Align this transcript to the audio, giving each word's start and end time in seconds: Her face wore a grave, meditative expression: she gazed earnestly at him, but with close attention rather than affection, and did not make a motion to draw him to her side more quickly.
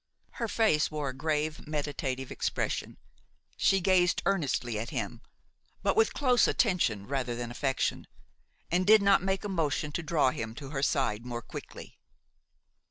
Her 0.39 0.47
face 0.47 0.89
wore 0.89 1.09
a 1.09 1.13
grave, 1.15 1.67
meditative 1.67 2.31
expression: 2.31 2.97
she 3.55 3.79
gazed 3.79 4.23
earnestly 4.25 4.79
at 4.79 4.89
him, 4.89 5.21
but 5.83 5.95
with 5.95 6.15
close 6.15 6.47
attention 6.47 7.05
rather 7.05 7.35
than 7.35 7.51
affection, 7.51 8.07
and 8.71 8.87
did 8.87 9.03
not 9.03 9.21
make 9.21 9.43
a 9.43 9.47
motion 9.47 9.91
to 9.91 10.01
draw 10.01 10.31
him 10.31 10.55
to 10.55 10.71
her 10.71 10.81
side 10.81 11.23
more 11.23 11.43
quickly. 11.43 11.99